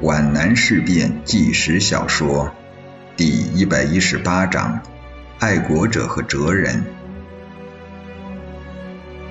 [0.00, 2.52] 皖南事变纪实小说
[3.16, 4.80] 第一百一十八章：
[5.40, 6.84] 爱国者和哲人。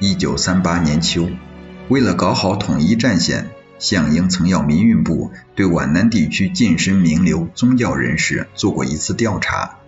[0.00, 1.30] 一九三八年秋，
[1.88, 3.46] 为了搞好统一战线，
[3.78, 9.78] 项英曾要民运部对皖南地区近身名流宗教人士做过一次调查。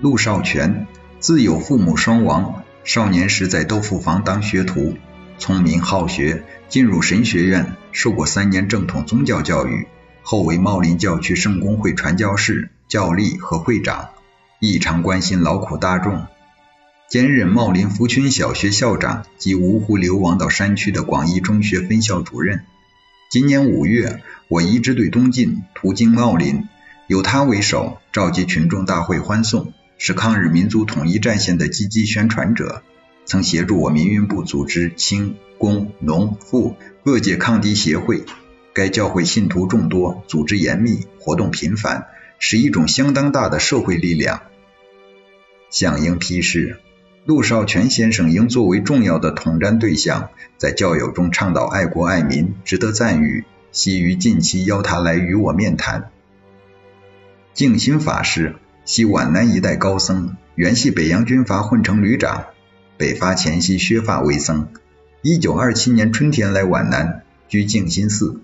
[0.00, 0.86] 陆少全
[1.18, 4.94] 自有父母双亡，少年时在豆腐坊当学徒。
[5.38, 9.86] 聪明好学，进入神学院，受过三年正统宗教教育，
[10.22, 14.08] 后为茂林教区圣公会传教士、教历和会长，
[14.60, 16.26] 异常关心劳苦大众，
[17.10, 22.62] 兼任茂林福群小学校长及芜湖流亡到山区的广义中学分校主任。
[23.30, 26.66] 今年五月，我一支队东进，途经茂林，
[27.08, 32.82] 由他为首，召集群众大会欢送，是抗日民族统一战线的积极宣传者。
[33.26, 38.24] 曾协助我民运部组织清、工、农、妇各界抗敌协会。
[38.72, 42.06] 该教会信徒众多，组织严密，活动频繁，
[42.38, 44.42] 是一种相当大的社会力量。
[45.70, 46.78] 向英批示，
[47.24, 53.44] 陆少全先生应作为重要的统战对象，在教友中倡导爱国爱民，值得赞誉。
[53.72, 56.10] 希于近期邀他来与我面谈。
[57.52, 62.46] 静心法师系皖南一带高僧，原系北洋军阀混成旅长。
[62.98, 64.68] 北伐前夕，削发为僧。
[65.22, 68.40] 一九二七年春天来皖南，居静心寺。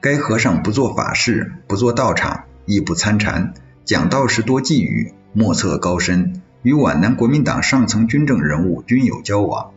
[0.00, 3.54] 该和尚不做法事，不做道场，亦不参禅，
[3.84, 6.42] 讲道时多寄语，莫测高深。
[6.62, 9.70] 与皖南国民党上层军政人物均有交往。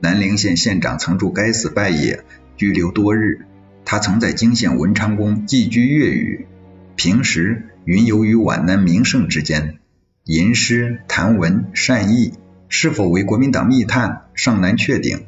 [0.00, 2.20] 南陵县县长曾驻该寺拜谒，
[2.56, 3.46] 居留多日。
[3.84, 6.46] 他曾在泾县文昌宫寄居粤语，
[6.94, 9.78] 平时云游于皖南名胜之间，
[10.24, 12.32] 吟诗谈文善意。
[12.72, 15.26] 是否为国民党密探尚难确定。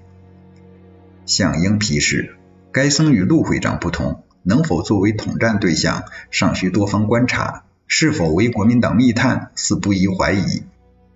[1.27, 2.37] 向英批示，
[2.71, 7.65] 该僧与陆会长不同，能否作为统战对象，尚需多方观察。
[7.89, 10.63] 是否为国民党密探，似不宜怀疑。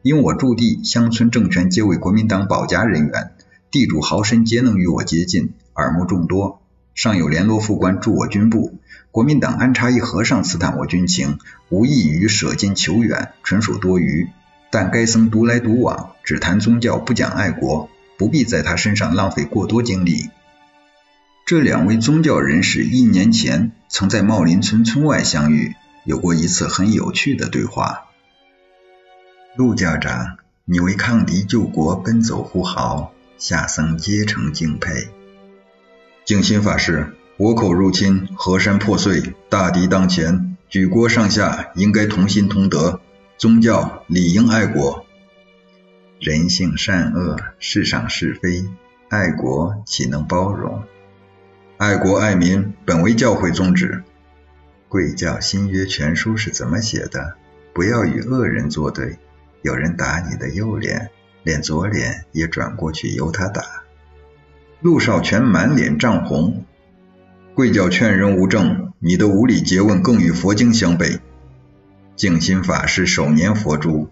[0.02, 3.30] 因我驻地乡村政权皆为国民党保家人员，
[3.70, 6.60] 地主豪绅皆能与我接近，耳目众多。
[6.94, 8.78] 尚有联络副官驻我军部，
[9.12, 14.28] 国民党安插一和尚刺探我军情，无异于舍近求远，纯属多余。
[14.70, 17.88] 但该僧独来独往，只谈宗教，不讲爱国，
[18.18, 20.30] 不必在他身上浪费过多精力。
[21.46, 25.74] 这两位宗教人士一年前曾在茂林村村外相遇，
[26.04, 28.06] 有过一次很有趣的对话。
[29.54, 35.08] 陆家长，你为抗敌救国奔走呼号，下僧皆诚敬佩。
[36.24, 43.00] 静心法师，倭寇入侵，河山破碎，大敌当前，举国上下应该同心同德。
[43.38, 45.04] 宗教理应爱国，
[46.18, 48.64] 人性善恶，世上是非，
[49.10, 50.82] 爱国岂能包容？
[51.76, 54.02] 爱国爱民本为教会宗旨。
[54.88, 57.34] 贵教新约全书是怎么写的？
[57.74, 59.18] 不要与恶人作对。
[59.60, 61.10] 有人打你的右脸，
[61.42, 63.62] 连左脸也转过去由他打。
[64.80, 66.64] 陆少全满脸涨红。
[67.54, 71.18] 贵教劝人无证，你的无理诘问更与佛经相悖。
[72.16, 74.08] 静心法师首年佛珠，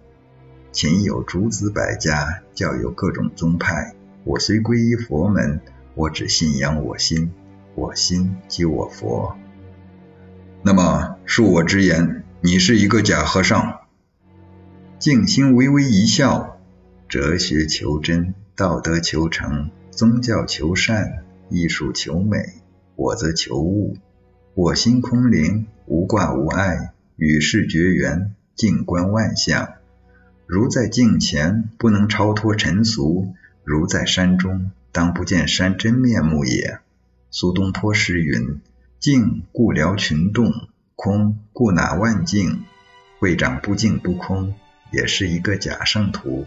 [0.73, 3.95] 秦有诸子百家，教有各种宗派。
[4.25, 5.63] 我虽皈依佛门，
[5.95, 7.33] 我只信仰我心，
[7.75, 9.35] 我心即我佛。
[10.61, 13.81] 那么恕我直言，你是一个假和尚。
[14.99, 16.59] 静心微微一笑：
[17.09, 22.37] 哲学求真，道德求成，宗教求善，艺术求美，
[22.97, 23.97] 我则求物。
[24.53, 26.91] 我心空灵，无挂无碍。
[27.17, 29.75] 与世绝缘，静观万象。
[30.47, 36.81] 如在镜前，不能超脱尘俗；如在山中，当不见山真面目也。
[37.31, 38.61] 苏东坡诗云
[38.99, 40.53] ：“静故辽群动，
[40.97, 42.65] 空故纳万境。”
[43.21, 44.55] 会长不静不空，
[44.91, 46.47] 也是一个假圣徒。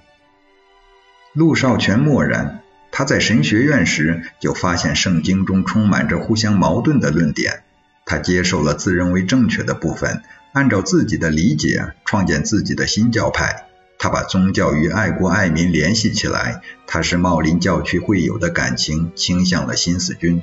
[1.33, 2.61] 陆少全默然。
[2.91, 7.63] 他在神学院时就发现圣经中充满着互相矛盾的论点，
[8.05, 10.23] 他接受了自认为正确的部分。
[10.57, 13.67] 按照自己的理解创建自己的新教派，
[13.99, 16.63] 他把宗教与爱国爱民联系起来。
[16.87, 20.41] 他是茂林教区会友的感情倾向了新四军。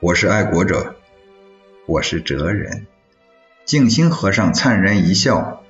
[0.00, 0.96] 我是爱国者，
[1.86, 2.88] 我是哲人。
[3.64, 5.62] 静心和尚灿然一笑，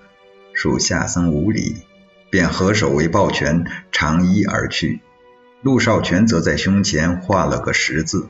[0.55, 1.83] 属下僧无礼，
[2.31, 5.01] 便合手为抱拳，长揖而去。
[5.61, 8.27] 陆少全则在胸前画了个十字。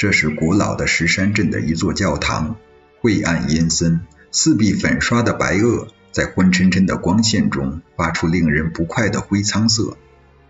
[0.00, 2.56] 这是古老的石山镇的一座教堂，
[3.02, 4.00] 晦暗阴森，
[4.30, 9.98] 四壁粉刷的白垩在昏沉沉的光线中发出令人不快的灰苍色。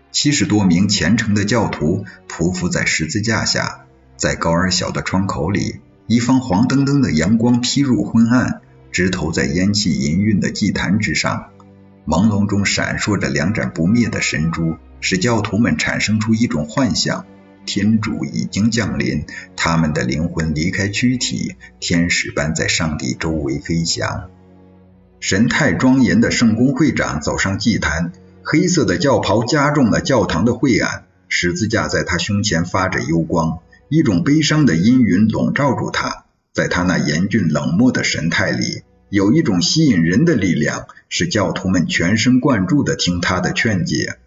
[0.09, 8.61] 七十多名虔诚的教徒匍匐在十字架下，在高而小的窗口里，一方黄澄澄的阳光劈入昏暗，
[8.93, 11.47] 直投在烟气氤氲的祭坛之上。
[12.07, 17.25] 朦胧中闪烁着两盏不灭的神珠，使教徒们产生出一种幻想：
[17.65, 19.25] 天主已经降临，
[19.55, 24.29] 他们的灵魂离开躯体，天使般在上帝周围飞翔。
[25.19, 28.11] 神态庄严的圣公会长走上祭坛。
[28.43, 36.25] 黑色的教袍加重了教堂的晦暗，十字架在他胸前发着幽光，一种悲伤的阴云笼罩住他。
[36.51, 44.17] 在他那严峻冷漠的神态里，有一种吸引人的力量，使教徒们全神贯注地听他的劝解。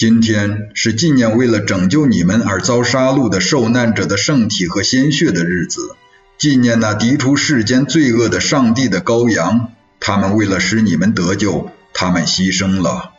[0.00, 5.94] 今天是纪念为了拯救你们而遭杀戮的受难者的圣体和鲜血的日子，
[6.38, 11.68] 纪念那涤除世间罪恶的上帝的羔羊，他们为了使你们得救。
[11.92, 13.10] 他们牺牲了。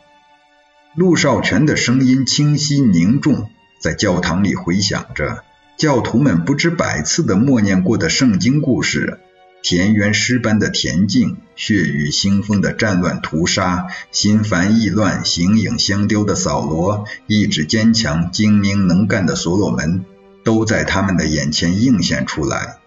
[0.96, 3.48] 陆少全的声音清晰凝重，
[3.80, 5.44] 在教堂里回响着。
[5.76, 9.20] 教徒们不知百次的默念过的圣经故事：
[9.62, 20.04] 田园诗般的恬静，血雨腥风的战乱屠杀，心烦意乱、形影相丢的扫罗，意志坚强、精明能干的所罗门，
[20.44, 22.78] 都在他们的眼前映现出来。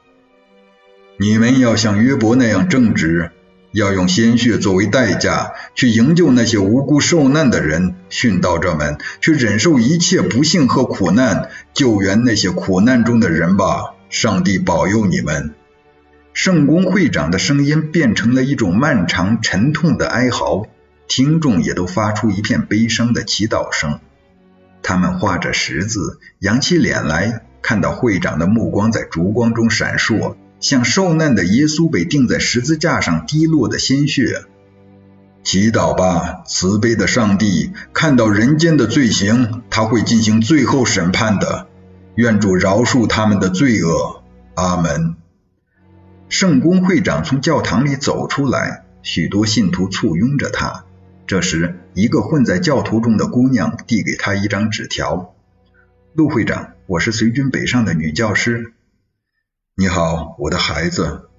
[1.17, 3.31] 你们要像约伯那样正直。
[3.71, 13.95] 要用鲜血作为代价，去营救那些无辜受难的人；殉道者们去忍受一切不幸和苦难，救援那些苦难中的人吧！
[14.09, 15.55] 上帝保佑你们！
[16.35, 20.67] 圣公会长的声音变成了一种漫长沉痛的哀嚎，
[21.07, 24.01] 听众也都发出一片悲伤的祈祷声。
[24.83, 30.35] 他们画着十字，扬起脸来，看到会长的目光在烛光中闪烁。
[30.59, 34.43] 像受难的耶稣被钉在十字架上滴落的鲜血，
[35.41, 41.67] 祈祷吧，慈悲的上帝，看到人间的罪行，他会进行最后审判的。
[42.15, 44.21] 愿主饶恕他们的罪恶，
[44.55, 45.15] 阿门。
[46.27, 50.85] 圣公会长从教堂里走出来，许多信徒簇拥着他。
[51.27, 55.35] 这时，一个混在教徒中的姑娘递给他一张纸条
[56.13, 58.73] ：“陆会长，我是随军北上的女教师。”
[59.77, 61.29] 你好，我的孩子。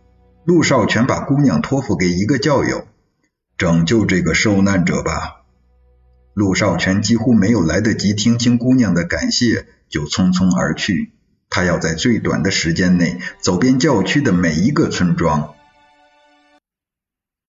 [0.44, 2.86] 陆少全把姑娘托付给一个教友，
[3.58, 5.42] 拯救这个受难者吧。
[6.34, 11.12] 陆少全几乎没有来得及听清姑娘的感谢，就匆匆而去。
[11.50, 15.55] 他要在最短的时间内走遍教区的每一个村庄，